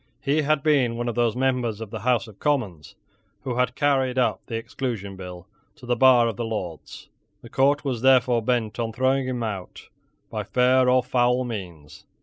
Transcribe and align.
He 0.19 0.41
had 0.41 0.63
been 0.63 0.97
one 0.97 1.07
of 1.07 1.13
those 1.13 1.35
members 1.35 1.79
of 1.79 1.91
the 1.91 1.99
House 1.99 2.27
of 2.27 2.39
Commons 2.39 2.95
who 3.43 3.53
had 3.57 3.75
carried 3.75 4.17
up 4.17 4.41
the 4.47 4.55
Exclusion 4.55 5.15
Bill 5.15 5.45
to 5.75 5.85
the 5.85 5.95
bar 5.95 6.27
of 6.27 6.37
the 6.37 6.43
Lords. 6.43 7.07
The 7.43 7.49
court 7.49 7.85
was 7.85 8.01
therefore 8.01 8.41
bent 8.41 8.79
on 8.79 8.93
throwing 8.93 9.27
him 9.27 9.43
out 9.43 9.89
by 10.31 10.41
fair 10.43 10.89
or 10.89 11.03
foul 11.03 11.43
means. 11.43 12.05